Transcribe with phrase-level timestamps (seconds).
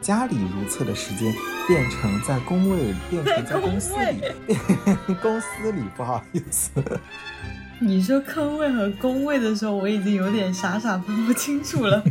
[0.00, 1.30] 家里如厕的时间
[1.68, 4.54] 变成在工位，变成在公司里，
[5.20, 6.70] 公司里不好意思。
[7.78, 12.02] 你说坑位和工位的时候，我已经有点傻傻分不清楚了。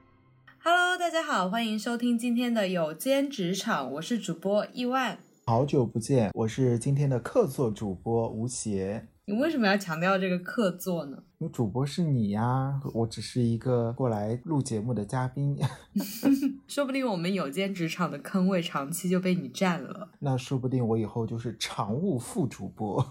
[0.64, 5.18] Hello，大家好，欢迎收听今天的有间职场，我是主播亿万。
[5.44, 9.06] 好久不见，我是今天的客座主播吴邪。
[9.28, 11.18] 你为什么要强调这个客座呢？
[11.38, 15.58] 因为主播是你呀，我只是一个过来录节目的嘉宾。
[16.68, 20.10] 说不定我们有间职场的坑位长期就被你占了。
[20.20, 23.04] 那说不定我以后就是常务副主播。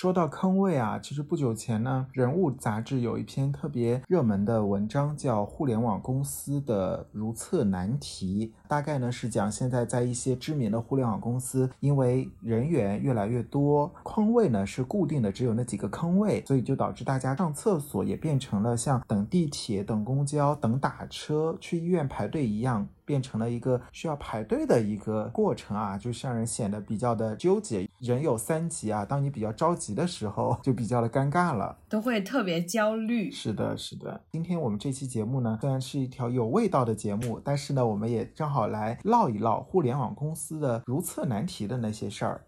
[0.00, 8.54] 说到坑位啊，其实不久前呢，《人物》杂志有一篇特别热门的文章，叫《互联网公司的如厕难题》。
[8.68, 22.86] 大概呢是讲现在在一些知名的互联网公司，因为人员越来越多，坑位呢是固定的，只有那几个坑位，所以就导致大家上厕所也变成了像等地铁、等公交、等打车、去医院排队一样。
[23.08, 27.88] 变成了一个需要排队的一个过程啊，就让人显得比较的纠结。
[28.00, 33.30] 人有三急啊，当你比较着急的时候，就比较的尴尬了，都会特别焦虑。
[33.30, 34.20] 是的，是的。
[34.30, 42.44] 今天我们这期节目呢，虽然是一条有味道的节目，但是呢，我们也正好来唠一唠互联网公司的如厕难题的那些事儿。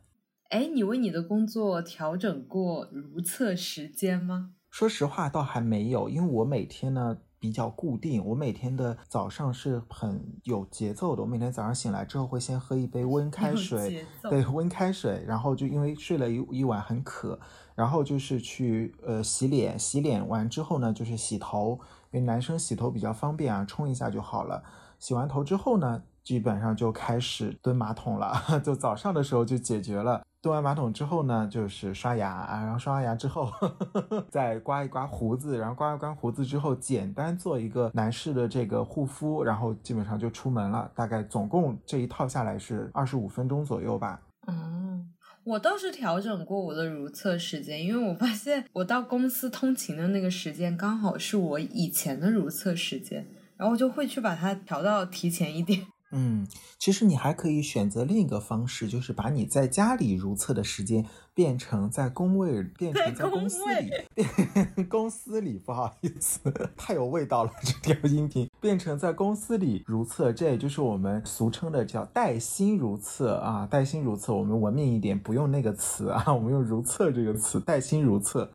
[0.50, 4.50] 哎，你为你的工作调整过如厕时间吗？
[4.68, 7.18] 说实话，倒还没有，因为我每天呢。
[7.40, 11.22] 比较固定，我每天的早上是很有节奏的。
[11.22, 17.40] 我每天早上醒来之后会先喝一杯温开水，对，温开水，然后就因为睡了一一晚很渴，
[17.74, 21.80] 然后就是去呃洗脸，洗脸完之后呢就是洗头，
[22.10, 24.62] 因为男生洗头比较方便啊，冲一下就好了。
[24.98, 30.22] 洗完头之后呢，基本上就开始蹲马桶了， 就早上的时候就解决了。
[30.42, 33.52] 蹲完马桶之后呢，就是刷牙啊，然后刷完牙之后
[34.30, 40.90] 再刮一刮胡子，然后刮一刮胡子之后，简单做一个男士的这个护肤，然后基本上就出门了。
[40.94, 44.18] 大概总共这一套下来是二十五分钟左右吧。
[44.46, 45.04] 哦，
[45.44, 53.26] 我倒是调整过我的如厕时间，因为我发现我到公司通勤的那个时间刚好是我以前的如厕时间，
[53.58, 55.86] 然后我就会去把它调到提前一点。
[56.12, 56.46] 嗯，
[56.78, 66.40] 其实你还可以选择另一个方式，就是把你在家里如厕的时间变成在工位，变成在公司里，变公司里，不好意思，
[66.76, 78.50] 太有味道了这条音频，变成在公司里如厕，这也就是我们俗称的叫带薪如厕啊，带薪如厕，我们文明一点，不用那个词啊，我们用如厕这个词，带薪如厕。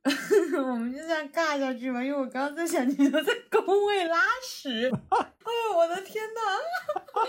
[0.57, 2.03] 我们就这样尬下去吗？
[2.03, 4.89] 因为我刚刚在想，你都在工位拉屎。
[5.45, 6.41] 哎呦，我的天哪！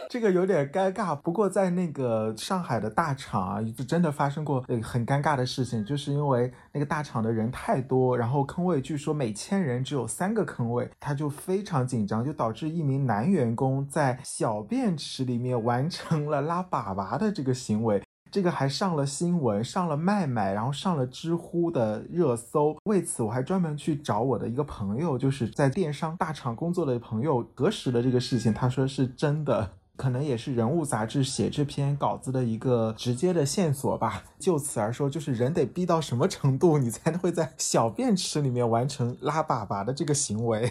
[0.08, 1.14] 这个有点尴尬。
[1.14, 18.02] 不过在那个上海的大厂啊，就真的发生过很尴尬的事情，就是因为那个大厂的人太多，然后坑位据说每千人只有三个坑位，他就非常紧张，就导致一名男员工在小便池里面完成了拉粑粑的这个行为。
[18.30, 22.76] 这个还上了新闻，上了麦麦，然后上了知乎的热搜。
[22.84, 28.52] 为此，我还专门去找我的一个朋友，就是在电商大厂工作的朋友核实了这个事情。
[28.52, 29.72] 他说是真的。
[29.96, 34.24] 可能也是人物杂志写这篇稿子的一个直接的线索吧。
[34.38, 40.70] 就此而说，就是人得逼到什么程度，你才会在小便池里面完成拉粑粑的这个行为？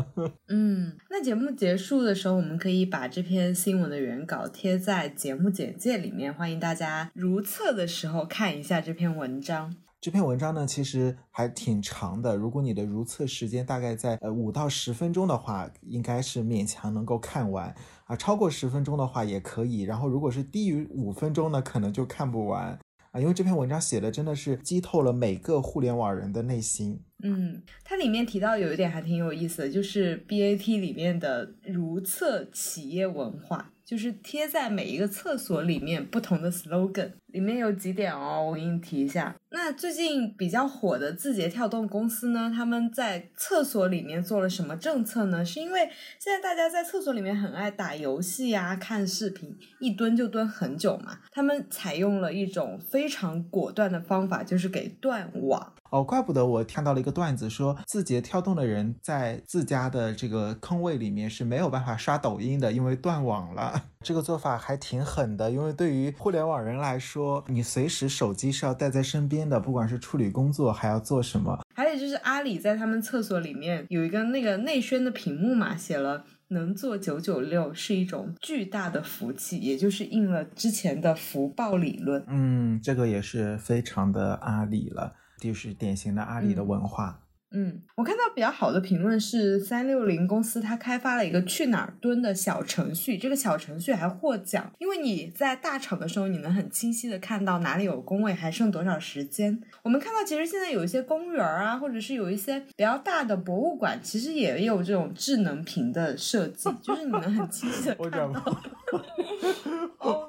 [0.48, 9.76] 嗯，那节目结束的时候，我们可以把这篇新闻的原稿贴在节目简介里面，欢迎大家如厕的时候看一下这篇文章。
[9.98, 12.36] 这篇文章呢，其实还挺长的。
[12.36, 17.74] 如果你的如厕时间大概在呃五到十分钟的话，应该是勉强能够看完
[18.04, 18.14] 啊。
[18.14, 19.82] 超过十分钟的话也可以。
[19.82, 22.78] 然后如果是低于五分钟呢，可能就看不完
[23.10, 23.18] 啊。
[23.18, 27.00] 因为这篇文章写的真的是击透了每个互联网人的内心。
[27.24, 33.72] 嗯，它里面提到有一点还挺有意思的，就是 BAT 里面的如厕企业文化。
[33.86, 39.32] 就是贴在每一个厕所里面不同的 slogan，里面有几点哦，我给你提一下。
[39.50, 45.44] 那最近比较火的字节跳动公司呢，他们在厕所里面做了什么政策呢？
[45.44, 51.18] 是因为现在大家在厕所里面很爱打游戏呀、看视频，一蹲就蹲很久嘛。
[51.30, 55.72] 他们采用了一种非常果断的方法，就是给断网。
[55.90, 63.84] 哦，怪不得我看到了一个段子，说字节跳动的人在自家的这个坑位里面是没有办法刷抖音的，因为断网了。
[64.06, 71.58] 这个做法还挺狠的，因为对于互联网人来说，你随时手机是要带在身边的，不管是处理工作还要做什么。
[71.74, 82.24] 还有就是阿里在他们厕所里面有一个那个内宣的屏幕嘛，写了能做九九六是一种巨大的福气，也就是应了之前的福报理论。
[82.28, 85.14] 嗯，这个也是非常的阿里了。
[85.40, 87.18] 就是典型的阿里的文化。
[87.20, 87.25] 嗯，
[87.94, 99.58] 我看到比较好的评论是三六零公司，它开发了一个去哪儿蹲的小程序，这个小程序还获奖，因为你在大厂的时候，你能很清晰的看到哪里有工位，还剩多少时间。
[99.82, 108.62] 我们看到其实现在有一些公园啊，或者是有一些比较大的博物馆，其实也有这种智能屏的设计，就是你能很清晰的看到。
[109.98, 110.24] Oh！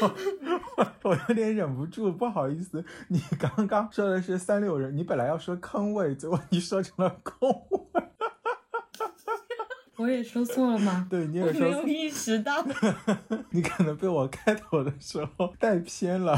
[1.02, 7.50] 我有点忍不住，不好意思，你刚刚说的是三六人，你本来要说坑位，结果你说成了空
[7.92, 8.02] 位。
[9.96, 11.06] 我也说错了吗？
[11.08, 11.60] 对，你也说错。
[11.60, 12.64] 没有意识到。
[13.50, 16.36] 你可能被我开头的时候带偏了。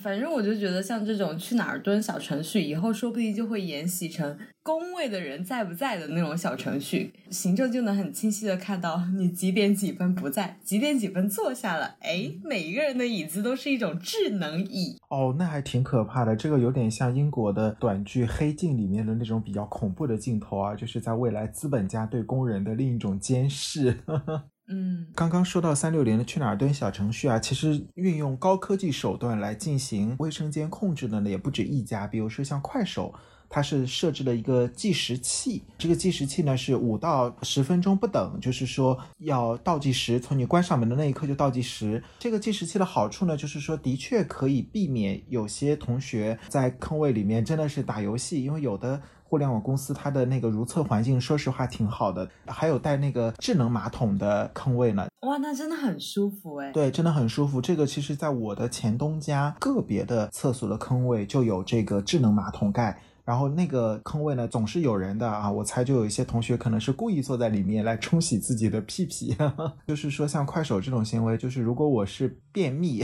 [0.00, 11.96] 反正我就觉得，像这种去哪儿蹲小程序，以后说不定就会沿袭成工位的人在不在的那种小程序，行政就能很清晰的看到你几点几分不在，几点几分坐下了。
[12.00, 14.98] 哎，每一个人的椅子都是一种智能椅。
[15.08, 16.36] 哦，那还挺可怕的。
[16.36, 24.00] 这个有点像英国的短剧《黑镜》里面的那种比较恐怖的镜头啊，就是在未来资本家对工人的另一种监视。
[24.70, 32.06] 嗯，刚刚说到三六零的去哪儿蹲小程序啊，其实运用高科技手段来进行卫生间控制的呢，也不止一家。
[32.06, 33.14] 比如说像快手，
[33.48, 42.04] 它是设置了一个计时器，这个计时器呢是五到十分钟不等，就是说要倒计时，从你关上门的那一刻就倒计时。
[42.18, 49.00] 这个计时器的好处呢，就是说的确可以避免有些同学在坑位里面真的是打游戏，因为有的。
[49.28, 55.06] 互联网公司它的那个如厕环境，说实话挺好的，还有带那个智能马桶的坑位呢。
[55.20, 56.72] 哇，那真的很舒服哎。
[56.72, 57.60] 对，真的很舒服。
[57.60, 65.50] 这个其实在我的前东家个别的厕所的坑位就有这个智能马桶盖，然后那个坑位呢总是有人的啊。
[65.50, 69.36] 我猜就有一些同学可能是故意坐在里面来冲洗自己的屁屁。
[69.86, 73.02] 就是说像快手这种行为，就是如果我是便秘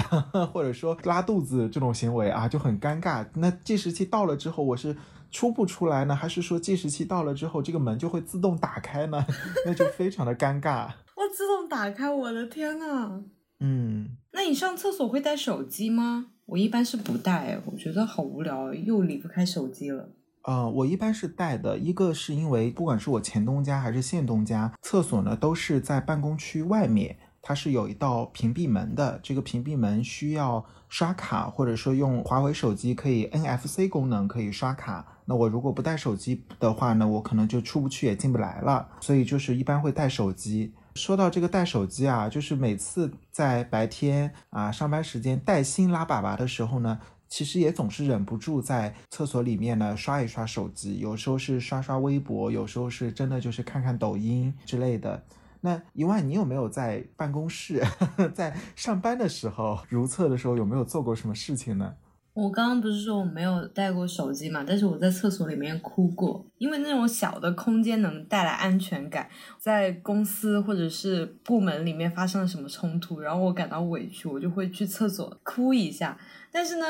[0.53, 3.27] 或者说拉肚子这种行为啊，就很尴尬。
[3.35, 4.97] 那计时器到了之后，我是。
[5.35, 6.15] 出不出来呢？
[6.15, 9.27] 还是说计时器到了之后，这个门就会自动打开呢？
[9.67, 10.87] 那就非常的尴尬。
[11.17, 13.25] 我自动打开，我的天呐！
[13.59, 16.27] 嗯，那你上厕所会带手机吗？
[16.47, 20.11] 我一般是不带，我觉得好无聊，又离不开手机了。
[20.43, 27.17] 呃，我一般是带的，一个是因为不管是我前东家还是现东家，厕所呢都是在办公区外面。
[27.47, 35.07] 它是有一道屏蔽门的，这个屏蔽门需要刷卡，或者说用华为手机可以 NFC 功能可以刷卡。
[35.27, 38.89] 那我如果不带手机的话呢，我可能就出不去也进不来了。
[38.99, 40.73] 所以就是一般会带手机。
[40.95, 46.99] 说到这个带手机啊，就是每次在白天啊上班时间带薪拉粑粑的时候呢，
[47.29, 55.23] 其实也总是忍不住在厕所里面呢刷一刷手机，有时候是刷刷微博，有时候是真的就是看看抖音之类的。
[55.65, 57.83] 那一万，你有没有在办公室
[58.35, 61.95] 在上班的时候如厕的时候有没有做过什么事情呢？
[62.35, 69.27] 我刚刚不是说我没有带过手机嘛，但是我在厕所里面哭过，因为那种小的空间能带来安全感。
[69.59, 76.19] 在公司或者是部门里面发生了什么冲突，然后我感到委屈，我就会去厕所哭一下。
[76.55, 76.87] 但是呢，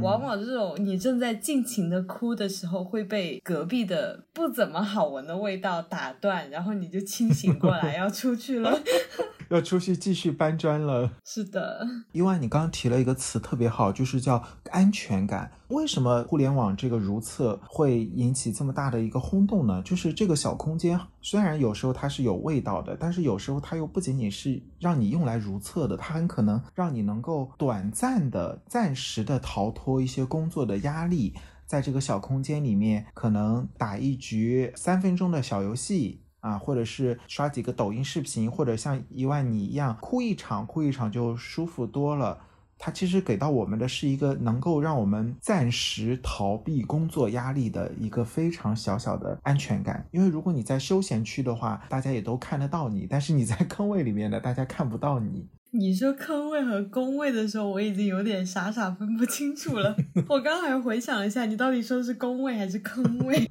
[0.00, 8.80] 往往这种你正在尽情的哭的时候，会被隔壁的不怎么好闻的味道打断，然后你就清醒过来 要出去了，
[9.50, 11.10] 要出去继续搬砖了。
[11.24, 15.50] 是的，伊万你刚刚提了一个词特别好，就是叫安全感。
[15.70, 19.82] 为什么互联网这个如厕会引起这么大的一个轰动呢？
[19.84, 20.98] 就是这个小空间，
[21.30, 31.34] 虽然有时候它是有味道的，但是有时候它又不仅仅是让你用来如厕的，它很可能让你能够短暂的、暂时的逃脱一些工作的压力，
[31.66, 42.38] 在这个小空间里面，可能打一局三分钟的小游戏啊，或者是刷几个抖音视频，或者像一万你一样哭一场，哭一场就舒服多了。
[42.78, 50.06] 它其实给到我们的是一个能够让我们暂时逃避工作压力的一个非常小小的安全感。
[50.12, 55.48] 因为如果你在休闲区的话，大家也都看得到你；但是你在坑位里面的，大家看不到你。
[55.70, 59.94] 你说坑位和工位的时候，我已经有点傻傻分不清楚了。
[60.28, 63.46] 我刚还回想了一下，你到底说的是工位还是坑位？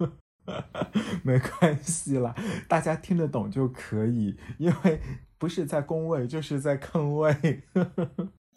[1.24, 2.34] 没关系啦，
[2.70, 5.00] 大家听得懂就可以，因为
[5.38, 7.62] 不是在工位，就是在坑位。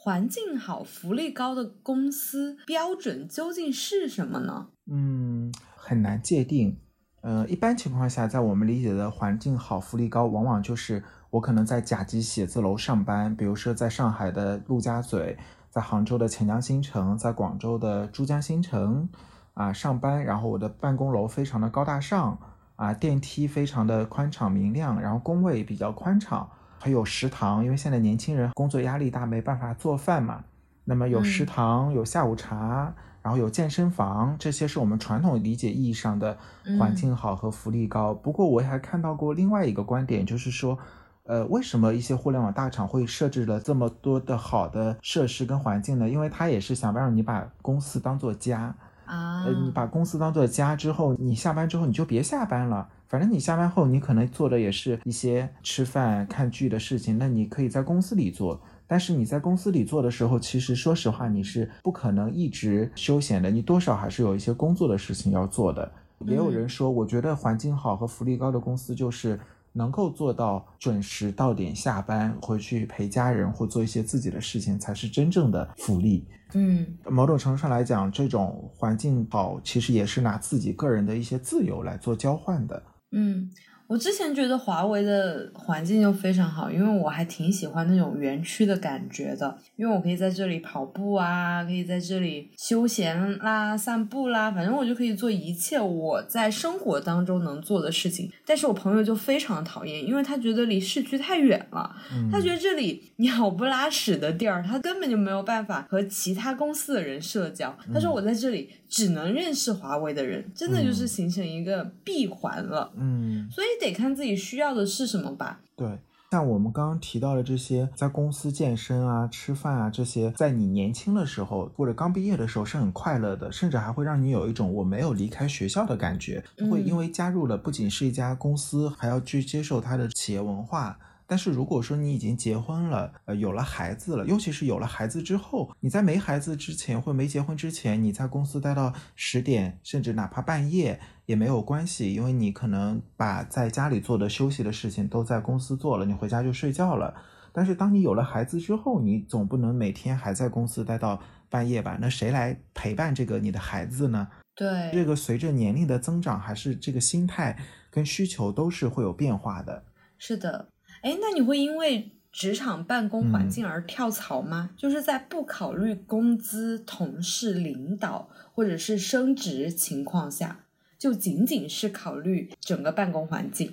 [0.02, 4.68] 环境好、福利高的公司标准究竟是什么呢？
[4.90, 6.80] 嗯，很难界定。
[7.20, 15.36] 呃，一般情况下，在我们理解的环境好、福利高，往往就是我可能在甲级写字楼上班，比如说在上海的陆家嘴，
[15.68, 19.06] 在杭州的钱江新城，在广州的珠江新城
[19.52, 22.38] 啊上班，然后我的办公楼非常的高大上
[22.76, 26.50] 啊，电梯非常的宽敞明亮，然后工位比较宽敞。
[26.80, 30.42] 还有食堂，因为现在年轻人工作压力大，没办法做饭嘛。
[30.84, 36.36] 那么有食堂，有下午茶，然后有健身房，这些是我们传统理解意义上的
[36.78, 38.14] 环境好和福利高。
[38.14, 40.78] 不过我还看到过另外一个观点，就是说，
[41.24, 46.08] 呃，为什么一些互联网大厂会设置了这么多的好的设施跟环境呢？
[46.08, 48.74] 因为它也是想让你把公司当做家
[49.10, 58.60] 啊，呃，你把公司当做家之后，你下班之后你就别下班了，反正你下班后你可能做的也是一些吃饭看剧的事情，那你可以在公司里做。
[58.86, 65.90] 但是你在公司里做的时候，其实说实话，你是不可能一直休闲的，你多少还是有一些工作的事情要做的。
[66.26, 69.38] 也有人说，我觉得环境好和福利高的公司就是
[69.72, 76.26] 能够做到准时到点下班，回去陪家人或做一些自己的事情，才是真正的福利。
[76.54, 82.82] 嗯，某种程度上来讲，这种环境好，其实也是拿自己个人的一些自由来做交换的。
[83.12, 83.50] 嗯。
[83.90, 98.30] 我之前觉得华为的环境就非常好，因为我还挺喜欢那种园区的感觉的，因为我可以在这里跑步啊，可以在这里休闲啦、散步啦，反正我就可以做一切我在生活当中能做的事情。
[98.46, 101.92] 但是我朋友就非常讨厌，因为他觉得离市区太远了，
[102.30, 107.76] 他觉得这里鸟不拉屎的地儿，他根本就没有办法和其他公司的人社交。
[107.92, 112.92] 他说我在这里只能认识华为的人，真的就是形成一个闭环了。
[112.98, 113.66] 嗯，所以。
[113.80, 115.60] 得看自己需要的是什么吧。
[115.74, 115.98] 对，
[116.30, 126.44] 像我们刚刚提到的这些，在公司健身啊、吃饭啊这些，在你年轻的时候或者刚毕业的时候是很快乐的，甚至还会让你有一种我没有离开学校的感觉。
[126.70, 130.98] 会因为加入了不仅是一家公司，还要去接受它的企业文化。
[131.30, 147.14] 但是如果说你已经结婚了，呃，有了孩子了，尤其是有了孩子之后，你在没孩子之前或没结婚之前，你在公司待到十点，甚至哪怕半夜也没有关系，因为你可能把在家里做的休息的事情都在公司做了，你回家就睡觉了。
[147.52, 151.96] 但是当你有了孩子之后，你总不能每天还在公司待到半夜吧？
[152.00, 154.26] 那谁来陪伴这个你的孩子呢？
[154.56, 157.56] 对，这个随着年龄的增长，还是这个心态
[157.88, 159.84] 跟需求都是会有变化的。
[160.18, 160.66] 是的。
[161.02, 164.70] 哎，那你会因为职场办公环境而跳槽吗？
[164.76, 170.64] 就是在不考虑工资、同事、领导或者是升职情况下，
[170.98, 173.72] 就仅仅是考虑整个办公环境。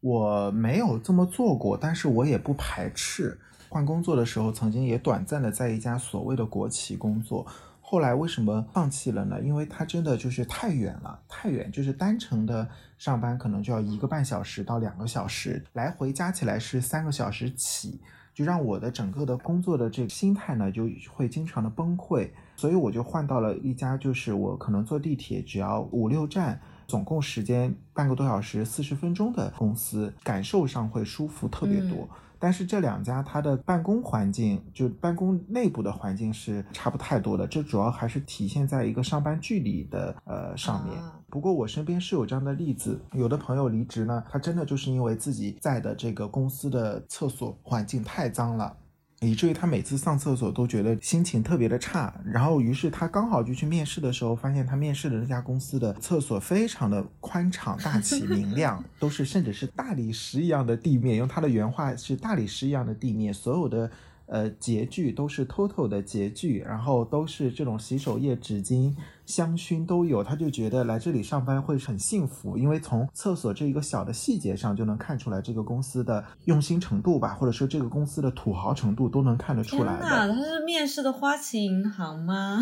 [0.00, 3.38] 我没有这么做过，但是我也不排斥。
[3.68, 7.44] 换工作的时候，曾经也短暂的在一家所谓的国企工作。
[7.90, 9.40] 后来为什么放弃了呢？
[9.40, 12.68] 因为它真的就是太远了，太远，就是单程的
[12.98, 17.98] 上班可能就要一个半小时到两个小时，来回加起来是三个小时起，
[18.34, 32.06] 就让我的整个的工作的这个心态呢就会经常的崩溃，所以我就换到了一家就是我可能坐地铁只要五六站，总共时间半个多小时四十分钟的公司，感受上会舒服特别多。
[32.38, 40.96] 但是这两家它的办公环境，就办公内部的环境是差不太多的，这主要还是体现在一个上班距离的呃上面。
[41.30, 48.76] 不过我身边是有这样的例子，有的朋友离职呢，他真的就是因为自己在的这个公司的厕所环境太脏了。
[49.20, 63.90] 以至于他每次上厕所都觉得心情特别的差，然后于是他刚好就去面试的时候，发现他面试的那家公司的厕所非常的宽敞大气 明亮，都是甚至是大理石一样的地面，用他的原话是大理石一样的地面，所有的。
[64.28, 68.94] 呃，洁具都是 TOTO 的洁具，然后都是这种洗手液、纸巾、
[69.24, 80.04] 香薰都有，他就觉得来这里上班会很幸福，因为从厕所这一个小的细节上就能看出来这个公司的用心程度吧，或者说这个公司的土豪程度都能看得出来的。
[80.04, 82.60] 他是面试的花旗银行吗？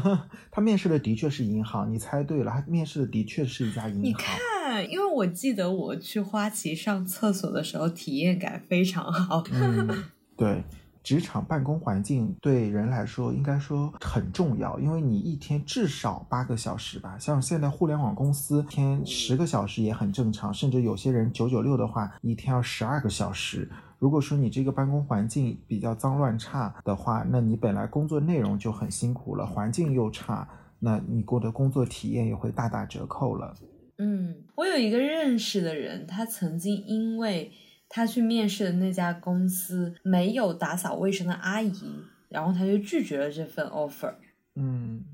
[0.52, 4.02] 他面试的的确是银行，你猜对了，他面试的的确是一家银行。
[4.02, 9.42] 你看，因为我记得我去花旗上厕所的时候，体验感非常好。
[9.50, 10.04] 嗯，
[10.36, 10.62] 对。
[11.06, 23.70] 职场办公环境对人来说应该说很重要，因为你一天至少八个小时吧，像现在互联网公司天十个小时也很正常，甚至有些人九九六的话，一天要十二个小时。
[24.00, 30.48] 如果说你这个办公环境比较脏乱差的话，那你本来工作内容就很辛苦了，环境又差，
[30.80, 33.54] 那你过的工作体验也会大打折扣了。
[33.98, 37.52] 嗯，我有一个认识的人，他曾经因为。
[37.88, 41.82] 他去面试的那家公司没有打扫卫生的阿姨，
[42.28, 44.14] 然后他就拒绝了这份 offer。
[44.54, 45.04] 嗯，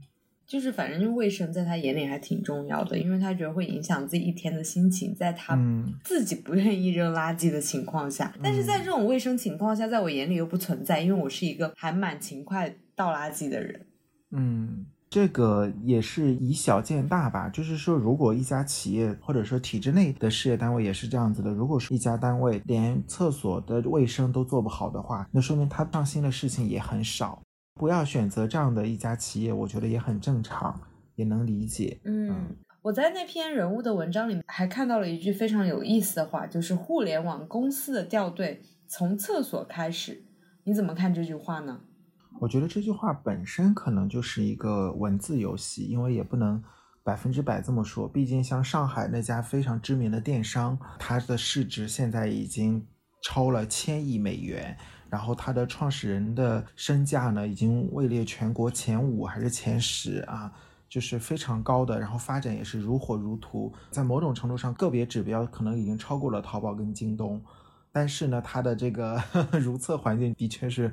[0.47, 5.59] 就是反正就卫生在他眼里还挺重要的，因为他觉得会影响自己一天的心情，在他
[6.02, 13.87] 自己不愿意扔垃圾的情况下，但是在这种卫生情况下，在我眼里又不存在，因为我是一个还蛮勤快倒垃圾的人。
[14.31, 14.87] 嗯。
[15.12, 27.42] 这个也是以小见大吧，就是说，如果一家企业或者说体制内的事业单位也是这样子的，如果说一家单位连厕所的卫生都做不好的话，那说明他上心的事情也很少。
[27.75, 30.81] 不要选择这样的一家企业，我觉得也很正常，
[31.16, 32.00] 也能理解。
[32.07, 40.25] 嗯，我在那篇人物的文章里面还看到了一句非常有意思的话，就是互联网公司的掉队从厕所开始。
[40.64, 41.81] 你怎么看这句话呢？
[42.41, 46.62] 我觉得这句话本身可能就是一个文字游戏，因为也不能
[47.05, 48.09] 百分之百这么说。
[48.09, 52.85] 毕竟像上海那家非常知名的电商，它的市值现在已经
[53.23, 54.77] 超了千亿美元，
[55.09, 60.53] 然后它的创始人的身价呢，已经位列全国前五还是前十啊，
[60.89, 62.01] 就是非常高的。
[62.01, 67.41] 然后发展也是如火如荼，在某种程度上，个别指标可能已经超过了淘宝跟京东，
[67.93, 69.23] 但是呢，它的这个
[69.62, 70.93] 如厕环境的确是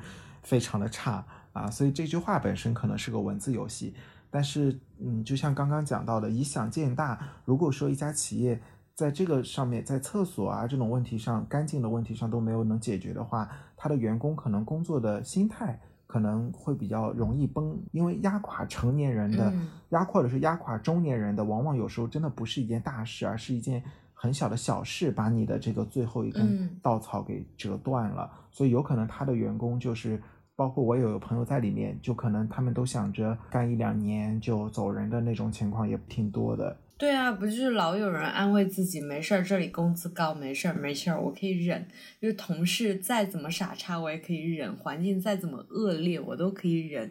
[0.49, 1.23] 非常的差。
[1.51, 3.93] 啊，所以这句话本身可能是个文字游戏，
[4.29, 7.19] 但是，嗯，就像刚刚讲到的，以小见大。
[7.43, 8.61] 如果说一家企业
[8.93, 19.51] 在这个上面，在厕所啊这种问题上、干净的问题上都没有能解决的话，他的员工可能工作的心态可能会比较容易崩，因为压垮成年人的，
[19.89, 28.31] 压或者是压垮中年人的，往往有时候真的不是一件大事，而是一件很小的小事，把你的这个最后一根稻草给折断了。
[28.51, 30.21] 所以有可能他的员工就是。
[30.59, 36.75] 包括我有朋友在里面，就可能他们都想着干一两年就走人的那种情况也挺多的。
[36.97, 41.87] 对啊，不就是老有人安慰自己没事儿，这里工资高，没事儿没事儿，我可以忍。
[42.21, 47.09] 就是同事再怎么傻叉，我也可以忍；环境再怎么恶劣，我都可以忍，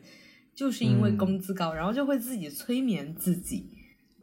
[0.55, 3.71] 就是因为工资高，然后就会自己催眠自己。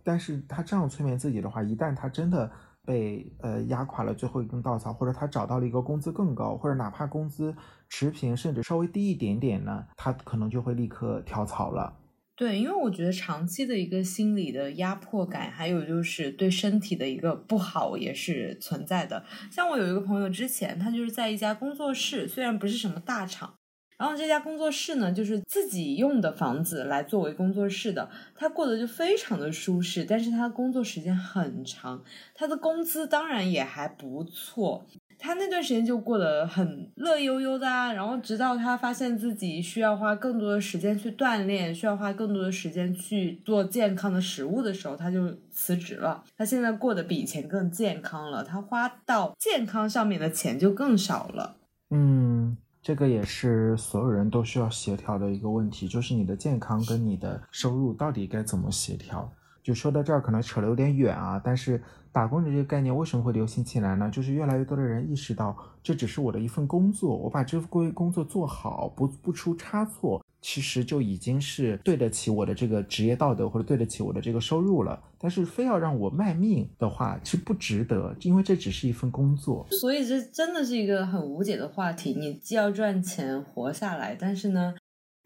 [0.04, 2.52] 但是他这样催眠自己的话，一旦他真的。
[2.86, 7.56] 被呃压垮了最后一根稻草，或者他找到了一个工资更高，或者哪怕工资
[7.90, 11.98] 持平，甚至稍微低一点点呢，他可能就会立刻跳槽了。
[12.38, 19.24] 对，因为我觉得长期的一个心理的压迫感，还有就是对身体的一个不好也是存在的。
[19.50, 23.54] 像我有一个朋友，之前他就是在一家工作室，虽然不是什么大厂。
[23.98, 34.86] 然后这家工作室呢，就是自己用的房子来作为工作室的，他过得就非常的舒适，但是他工作时间很长，他的工资当然也还不错，
[35.18, 37.94] 他那段时间就过得很乐悠悠的啊。
[37.94, 46.22] 然后直到他发现自己需要花更多的时间去锻炼，需要花更多的时间去做健康的食物的时候，他就辞职了。
[46.38, 51.56] 他现在过得比以前更健康了，他花到健康上面的钱就更少了。
[51.90, 52.58] 嗯。
[52.86, 59.28] 这个也是所有人都需要协调的一个问题，就是你的健康跟你的收入到底该怎么协调。
[59.64, 64.08] 就说到这儿，可能扯得有点远啊，但是打工人这个概念为什么会流行起来呢？
[64.12, 70.24] 就是越来越多的人意识到，这只是我的一份工作，我把这份工作做好，不不出差错。
[70.48, 75.02] 其实就已经是对得起我的这个职业道德，或者对得起我的这个收入了。
[75.18, 79.66] 但是非要让我卖命的话，其实不值得，因为这只是一份工作。
[79.72, 82.14] 所以这真的是一个很无解的话题。
[82.14, 84.76] 你既要赚钱活下来，但是呢，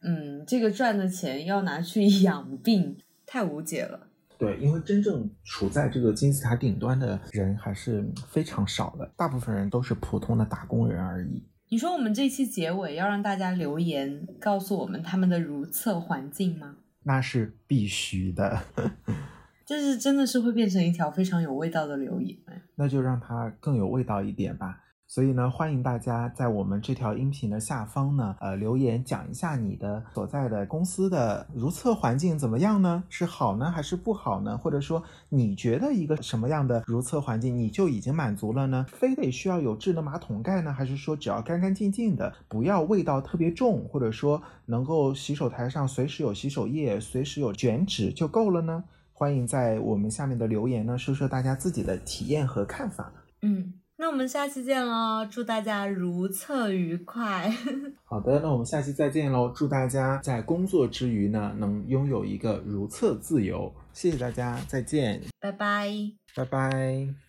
[0.03, 4.07] 嗯，这个赚的钱要拿去 养病，太无解了。
[4.37, 11.43] 对，因为真正处在这个金字塔顶端的人还是非常少的，大部分人都是普通的打工人而已。
[11.69, 16.77] 你说我们这期结尾要让大家留言告诉我们他们的如厕环境吗？
[17.03, 18.61] 那是必须的，
[19.65, 22.37] 这是真的是会变成一条非常有味道的留言。
[22.75, 24.83] 那就让它更有味道一点吧。
[25.11, 33.03] 所以呢，欢迎大家在我们这条音频的下方呢，呃，留言讲一下你的所在的公司的如厕环境怎么样呢？
[33.09, 34.55] 是好呢，还是不好呢？
[34.55, 38.85] 或者说你觉得一个什么样的如厕环境你就已经满足了呢？
[38.87, 48.83] 非得需要有智能马桶盖呢，还是说只要干干净净的，不要味道特别重，或者说能够洗手台上随时有洗手液，随时有卷纸就够了呢？
[49.11, 53.11] 欢迎在我们下面的留言呢，说说大家自己的体验和看法。
[53.41, 53.73] 嗯。
[54.01, 55.27] 那我们下期见喽！
[55.29, 57.53] 祝大家如厕愉快。
[58.07, 59.51] 好的，那我们下期再见喽！
[59.53, 63.69] 祝大家在工作之余呢，能拥有一个如厕自由。
[63.91, 65.91] 谢谢大家，再见，拜拜，
[66.33, 67.28] 拜拜。